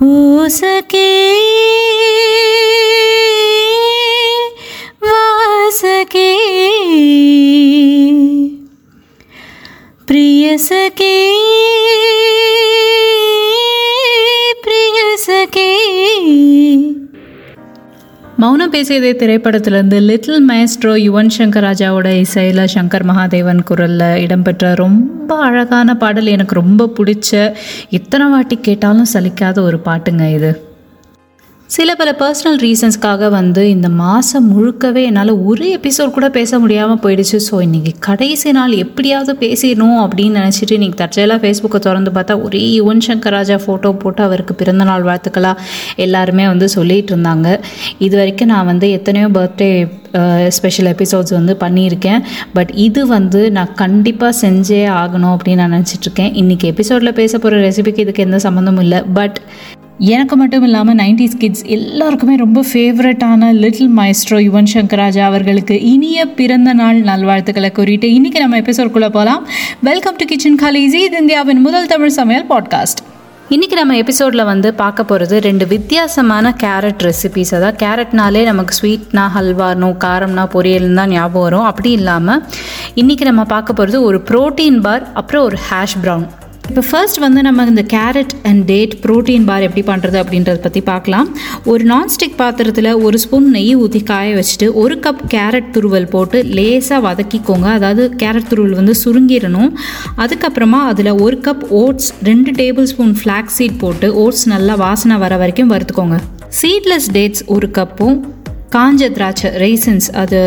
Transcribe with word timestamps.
ஓசகே. 0.00 1.32
வாசகே. 5.00 6.36
பிரியசகே. 10.12 11.32
பிரியசகே. 14.62 15.72
மௌனம் 18.36 18.72
பேசியதே 18.72 19.10
திரைப்படத்திலிருந்து 19.16 20.00
little 20.00 20.48
maestro 20.48 20.94
Yuvan 21.06 21.30
Shankar 21.38 21.64
ராஜாவோட 21.64 22.18
இசையில் 22.18 22.70
சங்கர் 22.74 23.04
மகாதேவன் 23.04 23.62
குரலில் 23.62 24.16
இடம்பெற்ற 24.16 24.74
ரொம்ப 24.74 25.38
அழகான 25.38 25.96
பாடல் 25.96 26.26
எனக்கு 26.26 26.54
ரொம்ப 26.54 26.92
பிடிச்ச. 26.98 27.56
எத்தனை 27.90 28.26
வாட்டி 28.26 28.58
கேட்டாலும் 28.60 29.06
சலிக்காத 29.14 29.60
ஒரு 29.60 29.80
பாட்டுங்க 29.84 30.34
இது. 30.34 30.73
சில 31.70 31.90
பல 31.98 32.10
பர்சனல் 32.20 32.58
ரீசன்ஸ்க்காக 32.64 33.28
வந்து 33.36 33.62
இந்த 33.74 33.88
மாதம் 34.00 34.48
முழுக்கவே 34.52 35.02
என்னால் 35.10 35.32
ஒரு 35.50 35.66
எபிசோட் 35.76 36.12
கூட 36.16 36.26
பேச 36.36 36.58
முடியாமல் 36.62 37.00
போயிடுச்சு. 37.04 37.38
ஸோ 37.46 37.54
இன்றைக்கி 37.66 37.92
கடைசி 38.06 38.50
நாள் 38.56 38.74
எப்படியாவது 38.82 39.32
பேசிடணும் 39.42 39.98
அப்படின்னு 40.02 40.38
நினச்சிட்டு 40.40 40.76
இன்றைக்கி 40.78 40.98
தற்செயலாக 41.00 41.40
ஃபேஸ்புக்கை 41.44 41.80
திறந்து 41.86 42.12
பார்த்தா 42.16 42.36
ஒரே 42.46 42.62
யுவன் 42.78 43.02
சங்கர் 43.06 43.36
ராஜா 43.36 43.56
ஃபோட்டோ 43.64 43.92
போட்டு 44.04 44.22
அவருக்கு 44.28 44.54
பிறந்தநாள் 44.60 45.08
வாழ்த்துக்களாக 45.08 45.64
எல்லாருமே 46.06 46.46
வந்து 46.52 46.68
சொல்லிகிட்டு 46.76 47.12
இருந்தாங்க. 47.14 47.48
இது 48.06 48.14
வரைக்கும் 48.20 48.52
நான் 48.54 48.70
வந்து 48.72 48.88
எத்தனையோ 48.98 49.30
பர்த்டே 49.38 49.70
ஸ்பெஷல் 50.56 50.88
எபிசோட்ஸ் 50.94 51.34
வந்து 51.38 51.54
பண்ணியிருக்கேன். 51.62 52.20
பட் 52.56 52.72
இது 52.86 53.00
வந்து 53.16 53.40
நான் 53.56 53.72
கண்டிப்பாக 53.82 54.32
செஞ்சே 54.44 54.82
ஆகணும் 55.00 55.34
அப்படின்னு 55.36 55.62
நான் 55.62 55.74
நினச்சிட்ருக்கேன் 55.78 56.32
இன்றைக்கி 56.42 56.66
எபிசோடில் 56.74 57.16
பேச 57.20 57.32
போகிற 57.38 57.58
ரெசிபிக்கு 57.68 58.04
இதுக்கு 58.04 58.26
எந்த 58.28 58.40
சம்மந்தமும் 58.46 58.84
இல்லை. 58.86 59.00
பட் 59.18 59.38
எனக்கு 60.08 60.36
மட்டும் 60.36 60.62
இல்லாமல் 60.62 60.96
நைன்டிஸ் 60.96 61.38
கிட்ஸ் 61.38 61.64
எல்லாருக்குமே 61.74 62.34
ரொம்ப 62.36 62.60
ஃபேவரட்டான 62.70 63.50
லிட்டில் 63.54 63.92
மைஸ்ட்ரோ 63.96 64.38
யுவன் 64.40 64.70
சங்கர் 64.72 64.98
ராஜா 64.98 65.24
அவர்களுக்கு 65.26 65.82
இனிய 65.90 66.26
பிறந்த 66.34 66.72
நாள் 66.72 66.98
நல்வாழ்த்துக்களை 67.02 67.70
கூறிட்டு 67.72 68.08
இன்றைக்கி 68.14 68.38
நம்ம 68.38 68.60
எபிசோட்குள்ளே 68.60 69.08
போகலாம் 69.08 69.42
வெல்கம் 69.82 70.16
டு 70.16 70.24
கிச்சன் 70.24 70.60
காலேஜி 70.62 71.00
இது 71.04 71.18
இந்தியாவின் 71.18 71.60
முதல் 71.60 71.86
தமிழ் 71.86 72.10
சமையல் 72.10 72.46
பாட்காஸ்ட் 72.48 73.02
இன்றைக்கி 73.50 73.74
நம்ம 73.74 73.96
எபிசோடில் 73.96 74.44
வந்து 74.44 74.74
பார்க்க 74.74 75.04
போகிறது 75.04 75.40
ரெண்டு 75.40 75.66
வித்தியாசமான 75.66 76.54
கேரட் 76.62 77.02
ரெசிபிஸ் 77.02 77.54
அதாவது 77.54 77.78
கேரட்னாலே 77.84 78.44
நமக்கு 78.44 78.74
ஸ்வீட்னா 78.80 79.24
ஹல்வானோ 79.34 79.90
காரம்னா 80.04 80.46
பொரியல்னு 80.52 80.94
தான் 80.94 81.10
ஞாபகம் 81.10 81.42
வரும். 81.42 81.64
அப்படி 81.64 81.90
இல்லாமல் 81.92 82.40
இன்றைக்கி 82.94 83.24
நம்ம 83.24 83.44
பார்க்க 83.46 83.72
போகிறது 83.72 84.02
ஒரு 84.02 84.20
ப்ரோட்டீன் 84.30 84.80
பார் 84.80 85.04
அப்புறம் 85.14 85.44
ஒரு 85.44 85.58
ஹேஷ் 85.70 86.00
ப்ரவுன் 86.02 86.26
இப்போ 86.68 86.82
ஃபர்ஸ்ட் 86.90 87.18
வந்து 87.24 87.40
நம்ம 87.46 87.64
இந்த 87.70 87.82
carrot 87.92 88.32
and 88.48 88.62
date 88.70 88.94
protein 89.04 89.44
bar 89.48 89.64
எப்படி 89.66 89.82
பண்ணுறது 89.90 90.16
அப்படின்றத 90.22 90.58
பற்றி 90.64 90.80
பார்க்கலாம். 90.88 91.28
ஒரு 91.72 91.82
நான்ஸ்டிக் 91.92 92.36
பாத்திரத்தில் 92.40 92.90
ஒரு 93.06 93.16
ஸ்பூன் 93.24 93.48
நெய் 93.56 93.74
ஊற்றி 93.82 94.00
காய 94.10 94.28
வச்சுட்டு 94.38 94.68
ஒரு 94.82 94.94
கப் 95.04 95.22
கேரட் 95.34 95.68
துருவல் 95.76 96.08
போட்டு 96.14 96.38
லேசாக 96.58 97.00
வதக்கிக்கோங்க. 97.08 97.68
அதாவது 97.78 98.04
கேரட் 98.22 98.48
துருவல் 98.52 98.78
வந்து 98.80 98.94
சுருங்கிடணும். 99.04 99.70
அதுக்கப்புறமா 100.24 100.80
அதில் 100.92 101.12
ஒரு 101.26 101.38
கப் 101.48 101.64
ஓட்ஸ் 101.82 102.10
ரெண்டு 102.30 102.52
டேபிள் 102.60 102.88
ஸ்பூன் 102.92 103.16
ஃப்ளாக் 103.22 103.54
சீட் 103.58 103.80
போட்டு 103.84 104.08
ஓட்ஸ் 104.24 104.46
நல்லா 104.54 104.76
வாசனை 104.86 105.18
வர 105.24 105.36
வரைக்கும் 105.42 105.72
வறுத்துக்கோங்க. 105.74 106.18
சீட்லெஸ் 106.62 107.10
டேட்ஸ் 107.18 107.44
ஒரு 107.56 107.68
கப்பும் 107.80 108.18
காஞ்ச 108.74 109.08
திராட்சை 109.16 109.50
ரைசன்ஸ் 109.62 110.06
அது 110.22 110.38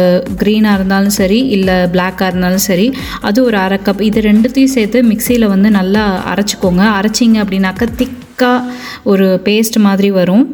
க்ரீனாக 0.41 0.77
இருந்தாலும் 0.77 1.15
சரி 1.19 1.39
இல்லை 1.55 1.75
பிளாக்காக 1.93 2.29
இருந்தாலும் 2.31 2.65
சரி 2.69 2.87
அது 3.21 3.43
ஒரு 3.43 3.57
அரை 3.57 3.77
கப் 3.85 4.01
இது 4.01 4.21
ரெண்டுத்தையும் 4.21 4.75
சேர்த்து 4.77 5.01
மிக்சியில் 5.03 5.51
வந்து 5.53 5.69
நல்லா 5.79 6.03
அரைச்சிக்கோங்க. 6.33 6.83
அரைச்சிங்க 6.99 7.37
அப்படின்னாக்கா 7.43 7.87
திக்காக 8.01 8.63
ஒரு 9.11 9.27
பேஸ்ட் 9.45 9.77
மாதிரி 9.87 10.11
வரும். 10.11 10.45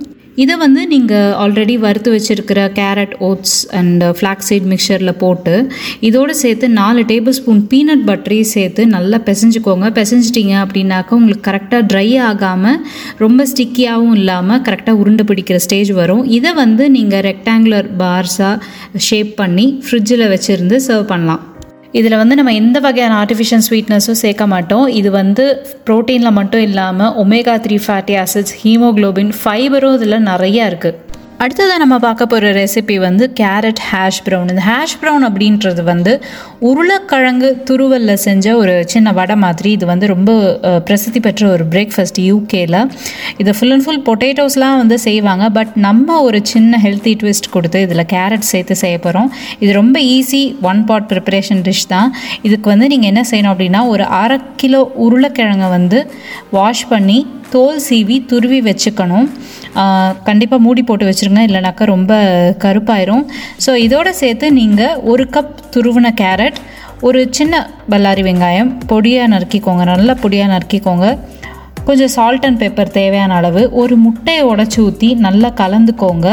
இதை 0.41 0.55
வந்து 0.55 0.81
நீங்கள் 0.87 1.33
ஆல்ரெடி 1.43 1.75
வறுத்து 1.83 2.09
வச்சுருக்கிற 2.13 2.59
கேரட் 2.77 3.13
ஓட்ஸ் 3.27 3.57
அண்ட் 3.79 4.03
ஃப்ளாக்ஸீட் 4.17 4.65
மிக்சரில் 4.71 5.11
போட்டு 5.23 5.53
இதோடு 5.99 6.35
சேர்த்து 6.35 6.69
நாலு 6.69 7.01
டேபிள் 7.11 7.35
ஸ்பூன் 7.39 7.61
பீனட் 7.73 8.05
பட்டரையும் 8.09 8.51
சேர்த்து 8.53 8.87
நல்லா 8.87 9.17
பிசைஞ்சுக்கோங்க. 9.27 9.87
பிசைஞ்சிட்டிங்க 9.99 10.55
அப்படின்னாக்கா 10.63 11.13
உங்களுக்கு 11.19 11.51
கரெக்டாக 11.51 11.87
ட்ரை 11.93 12.07
ஆகாமல் 12.29 12.81
ரொம்ப 13.17 13.47
ஸ்டிக்கியாகவும் 13.51 14.17
இல்லாமல் 14.21 14.61
கரெக்டாக 14.61 15.01
உருண்டை 15.03 15.25
பிடிக்கிற 15.31 15.59
ஸ்டேஜ் 15.67 15.91
வரும். 16.01 16.25
இதை 16.39 16.53
வந்து 16.53 16.89
நீங்கள் 16.97 17.25
ரெக்டாங்குலர் 17.29 17.89
பார்ஸாக 18.03 18.61
ஷேப் 19.09 19.33
பண்ணி 19.35 19.67
ஃப்ரிட்ஜில் 19.85 20.29
வச்சுருந்து 20.35 20.79
சர்வ் 20.89 21.11
பண்ணலாம். 21.13 21.43
இதில் 21.99 22.19
வந்து 22.21 22.35
நம்ம 22.35 22.53
எந்த 22.53 22.77
வகையான 22.79 23.13
ஆர்டிஃபிஷியல் 23.21 23.65
ஸ்வீட்னஸும் 23.67 24.21
சேர்க்க 24.21 24.45
மாட்டோம். 24.53 24.85
இது 24.99 25.09
வந்து 25.11 25.43
ப்ரோட்டீனில் 25.87 26.37
மட்டும் 26.39 26.63
இல்லாமல் 26.67 27.15
omega 27.23 27.55
three 27.65 27.77
fatty 27.87 28.15
acids 28.23 28.55
haemoglobin 28.63 29.33
ஃபைபரும் 29.41 29.97
இதில் 29.99 30.27
நிறையா 30.31 30.65
இருக்குது 30.71 31.02
அடுத்ததாக 31.43 31.79
நம்ம 31.81 31.95
பார்க்க 32.03 32.25
போகிற 32.31 32.49
ரெசிபி 32.57 32.95
வந்து 33.05 33.25
கேரட் 33.39 33.79
ஹேஷ் 33.89 34.19
ப்ரௌன் 34.25 34.49
இந்த 34.51 34.63
ஹேஷ் 34.67 34.93
ப்ரௌன் 35.01 35.23
அப்படின்றது 35.27 35.81
வந்து 35.89 36.11
உருளைக்கிழங்கு 36.69 37.49
துருவலில் 37.69 38.21
செஞ்ச 38.25 38.45
ஒரு 38.59 38.75
சின்ன 38.93 39.11
வடை 39.17 39.35
மாதிரி. 39.43 39.69
இது 39.77 39.85
வந்து 39.91 40.05
ரொம்ப 40.13 40.31
பிரசித்தி 40.87 41.19
பெற்ற 41.25 41.43
ஒரு 41.55 41.65
பிரேக்ஃபாஸ்ட் 41.73 42.19
யூகேல 42.29 42.79
இதை 43.43 43.53
ஃபுல் 43.57 43.73
அண்ட் 43.75 43.85
ஃபுல் 43.87 44.01
பொட்டேட்டோஸ்லாம் 44.09 44.77
வந்து 44.83 44.97
செய்வாங்க. 45.07 45.47
பட் 45.57 45.73
நம்ம 45.87 46.21
ஒரு 46.27 46.41
சின்ன 46.53 46.79
ஹெல்த்தி 46.85 47.15
ட்விஸ்ட் 47.23 47.51
கொடுத்து 47.55 47.81
இதில் 47.87 48.05
கேரட் 48.15 48.49
சேர்த்து 48.53 48.77
செய்ய 48.83 48.97
போகிறோம் 49.05 49.29
இது 49.63 49.73
ரொம்ப 49.81 49.99
easy 50.15 50.43
one 50.71 50.81
pot 50.91 51.09
preparation 51.13 51.63
dish 51.69 51.87
தான். 51.95 52.09
இதுக்கு 52.47 52.69
வந்து 52.73 52.89
நீங்கள் 52.95 53.11
என்ன 53.13 53.23
செய்யணும் 53.31 53.53
அப்படின்னா 53.55 53.83
ஒரு 53.93 54.05
அரை 54.23 54.39
கிலோ 54.63 54.83
உருளைக்கிழங்கை 55.05 55.71
வந்து 55.77 55.99
வாஷ் 56.57 56.87
பண்ணி 56.91 57.19
தோல் 57.53 57.81
சீவி 57.87 58.17
துருவி 58.31 58.59
வச்சுக்கணும். 58.67 59.27
கண்டிப்பாக 60.29 60.63
மூடி 60.65 60.81
போட்டு 60.89 61.07
வச்சுருங்க 61.09 61.41
இல்லைனாக்கா 61.47 61.85
ரொம்ப 61.95 62.13
கருப்பாயிரும். 62.63 63.23
ஸோ 63.65 63.71
இதோட 63.85 64.09
சேர்த்து 64.21 64.49
நீங்கள் 64.59 64.99
ஒரு 65.13 65.25
கப் 65.35 65.55
துருவின 65.75 66.13
கேரட் 66.21 66.59
ஒரு 67.07 67.21
சின்ன 67.37 67.53
பல்லாரி 67.91 68.23
வெங்காயம் 68.27 68.69
பொடியாக 68.91 69.31
நறுக்கிக்கோங்க 69.33 69.85
நல்லா 69.93 70.13
பொடியாக 70.23 70.53
நறுக்கிக்கோங்க. 70.55 71.07
கொஞ்சம் 71.87 72.11
சால்ட் 72.15 72.45
அண்ட் 72.47 72.61
பெப்பர் 72.63 72.95
தேவையான 72.99 73.35
அளவு 73.39 73.63
ஒரு 73.81 73.95
முட்டையை 74.05 74.43
உடச்சி 74.51 74.79
ஊற்றி 74.85 75.09
நல்லா 75.25 75.49
கலந்துக்கோங்க. 75.61 76.27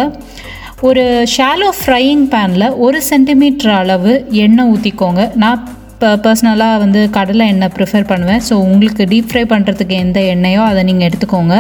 ஒரு 0.89 1.05
ஷாலோ 1.33 1.71
ஃப்ரையிங் 1.79 2.25
பேனில் 2.35 2.67
ஒரு 2.85 2.99
சென்டிமீட்டர் 3.09 3.73
அளவு 3.81 4.13
எண்ணெய் 4.45 4.71
ஊற்றிக்கோங்க 4.73 5.23
நான் 5.43 5.65
இப்போ 6.01 6.13
பர்சனலாக 6.25 6.77
வந்து 6.83 7.01
கடலை 7.17 7.47
எண்ணெய் 7.53 7.73
ப்ரிஃபர் 7.75 8.07
பண்ணுவேன். 8.11 8.43
ஸோ 8.47 8.55
உங்களுக்கு 8.67 9.03
டீப் 9.11 9.27
ஃப்ரை 9.31 9.43
பண்ணுறதுக்கு 9.51 9.95
எந்த 10.05 10.19
எண்ணெயோ 10.35 10.61
அதை 10.69 10.83
நீங்கள் 10.89 11.07
எடுத்துக்கோங்க. 11.09 11.57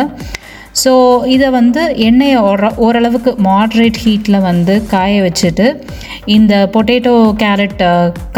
ஸோ 0.82 0.92
இதை 1.34 1.48
வந்து 1.56 1.82
எண்ணெயை 2.06 2.38
ஓர 2.50 2.70
ஓரளவுக்கு 2.84 3.32
மாட்ரேட் 3.46 3.98
ஹீட்டில் 4.04 4.38
வந்து 4.46 4.74
காய 4.92 5.18
வச்சுட்டு 5.26 5.66
இந்த 6.36 6.52
பொட்டேட்டோ 6.74 7.12
கேரட் 7.42 7.84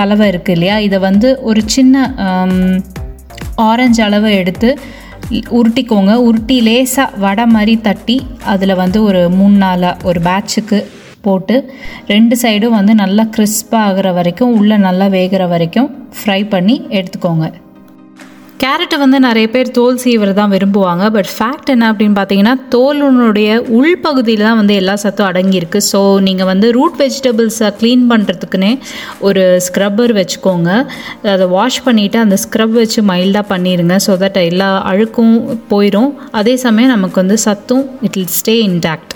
கலவை 0.00 0.26
இருக்குது 0.32 0.56
இல்லையா? 0.56 0.78
இதை 0.86 1.00
வந்து 1.08 1.30
ஒரு 1.50 1.62
சின்ன 1.76 1.94
ஆரஞ்சு 3.68 4.02
அளவு 4.08 4.32
எடுத்து 4.40 4.70
உருட்டிக்கோங்க. 5.58 6.14
உருட்டி 6.30 6.58
லேசாக 6.70 7.20
வடை 7.26 7.46
மாதிரி 7.54 7.76
தட்டி 7.86 8.18
அதில் 8.54 8.80
வந்து 8.82 9.00
ஒரு 9.10 9.22
மூணு 9.38 9.56
நாளாக 9.64 10.08
ஒரு 10.10 10.22
பேட்சுக்கு 10.28 10.80
போட்டு 11.26 11.56
ரெண்டு 12.12 12.36
சைடும் 12.42 12.78
வந்து 12.78 12.94
நல்லா 13.02 13.26
கிறிஸ்பாக 13.36 13.88
ஆகிற 13.88 14.12
வரைக்கும் 14.20 14.54
உள்ளே 14.60 14.78
நல்லா 14.86 15.08
வேகிற 15.18 15.42
வரைக்கும் 15.56 15.90
ஃப்ரை 16.20 16.40
பண்ணி 16.54 16.78
எடுத்துக்கோங்க. 16.98 17.46
கேரட்டை 18.62 18.96
வந்து 19.02 19.18
நிறைய 19.24 19.46
பேர் 19.54 19.68
தோல் 19.76 19.96
சீவரை 20.02 20.32
தான் 20.38 20.52
விரும்புவாங்க. 20.54 21.04
பட் 21.14 21.30
ஃபேக்ட் 21.36 21.70
என்ன 21.74 21.84
அப்படின்னு 21.92 22.16
பார்த்தீங்கன்னா 22.18 22.52
தோலுனுடைய 22.74 23.48
உள்பகுதியில் 23.78 24.44
தான் 24.48 24.58
வந்து 24.60 24.74
எல்லா 24.80 24.94
சத்தும் 25.04 25.28
அடங்கியிருக்கு. 25.28 25.80
ஸோ 25.92 26.00
நீங்கள் 26.26 26.48
வந்து 26.50 26.68
ரூட் 26.76 26.98
வெஜிடபிள்ஸை 27.02 27.70
க்ளீன் 27.80 28.04
பண்ணுறதுக்குன்னே 28.12 28.70
ஒரு 29.28 29.42
ஸ்க்ரப்பர் 29.66 30.14
வச்சுக்கோங்க. 30.20 30.70
அதை 31.34 31.48
வாஷ் 31.56 31.80
பண்ணிவிட்டு 31.88 32.20
அந்த 32.24 32.38
ஸ்க்ரப் 32.44 32.76
வச்சு 32.82 33.02
மைல்டாக 33.10 33.44
பண்ணிடுங்க 33.52 33.96
ஸோ 34.06 34.14
தட் 34.22 34.38
எல்லா 34.50 34.70
அழுக்கும் 34.92 35.34
போயிடும் 35.72 36.12
அதே 36.42 36.54
சமயம் 36.66 36.94
நமக்கு 36.96 37.20
வந்து 37.22 37.38
சத்தும் 37.46 37.84
it 38.08 38.18
will 38.20 38.32
stay 38.40 38.56
intact 38.68 39.14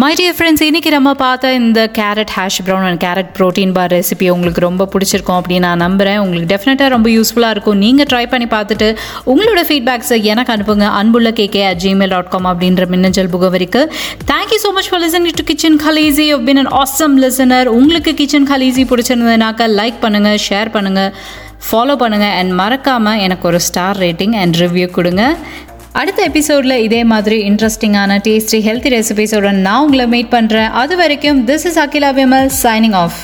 my 0.00 0.10
dear 0.18 0.34
friends 0.38 0.62
இன்றைக்கி 0.66 0.90
நம்ம 0.94 1.10
பார்த்த 1.22 1.48
இந்த 1.60 1.80
carrot 1.96 2.32
hash 2.34 2.58
brown 2.66 2.84
and 2.88 3.00
carrot 3.04 3.30
protein 3.38 3.72
bar 3.76 3.92
recipe 3.94 4.26
உங்களுக்கு 4.34 4.60
ரொம்ப 4.64 4.84
பிடிச்சிருக்கும் 4.92 5.38
அப்படின்னு 5.38 5.66
நான் 5.68 5.82
நம்புகிறேன் 5.84 6.18
உங்களுக்கு 6.24 6.50
டெஃபினட்டாக 6.52 6.90
ரொம்ப 6.94 7.08
யூஸ்ஃபுல்லாக 7.14 7.54
இருக்கும். 7.54 7.80
நீங்கள் 7.84 8.08
ட்ரை 8.12 8.22
பண்ணி 8.34 8.46
பார்த்துட்டு 8.54 8.88
உங்களோட 9.32 9.64
ஃபீட்பேக்ஸை 9.70 10.18
எனக்கு 10.34 10.54
அனுப்புங்க. 10.54 10.86
அன்புள்ள 11.00 11.32
K K 11.40 11.64
at 11.70 11.82
gmail 11.86 12.14
dot 12.16 12.30
com 12.34 12.48
அப்படின்ற 12.52 12.86
மின்னஞ்சல் 12.94 13.32
முகவரிக்கு. 13.34 13.82
Thank you 14.30 14.60
so 14.66 14.72
much 14.78 14.90
for 14.92 15.04
listening 15.06 15.36
to 15.40 15.46
kitchen 15.50 15.80
Khaleesi 15.86 16.26
you 16.30 16.38
an 16.54 16.72
awesome 16.84 17.18
listener 17.24 17.70
உங்களுக்கு 17.80 18.14
கிச்சன் 18.22 18.48
கலீசி 18.54 18.84
பிடிச்சிருந்ததுனாக்கா 18.92 19.68
லைக் 19.80 20.00
பண்ணுங்கள் 20.06 20.40
ஷேர் 20.48 20.74
பண்ணுங்கள் 20.78 21.12
ஃபாலோ 21.68 21.94
பண்ணுங்கள் 22.02 22.34
அண்ட் 22.40 22.52
மறக்காமல் 22.60 23.22
எனக்கு 23.26 23.44
ஒரு 23.50 23.60
ஸ்டார் 23.68 23.98
ரேட்டிங் 24.06 24.36
அண்ட் 24.42 24.56
ரிவ்யூ 24.64 24.86
கொடுங்க. 24.98 25.24
அடுத்த 25.94 26.20
எபிசோடில் 26.22 26.82
இதே 26.82 27.04
மாதிரி 27.04 27.38
இன்ட்ரெஸ்டிங்கான 27.50 28.18
டேஸ்டி 28.26 28.60
ஹெல்த்தி 28.60 28.92
ரெசிபிஸோட 28.94 29.50
நான் 29.60 29.80
உங்களை 29.80 30.06
மீட் 30.06 30.30
பண்ணுறேன் 30.32 30.70
அது 30.74 30.96
வரைக்கும் 30.96 31.40
this 31.46 31.66
is 31.66 31.78
Akila 31.78 32.10
Vimal 32.12 32.48
signing 32.62 32.96
off 32.96 33.18